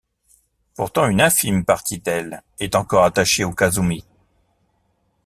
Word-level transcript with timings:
Pourtant, 0.73 1.05
une 1.07 1.21
infime 1.21 1.63
partie 1.63 1.99
d’elle 1.99 2.41
est 2.59 2.73
encore 2.73 3.03
attachée 3.03 3.43
à 3.43 3.51
Kazumi. 3.51 4.03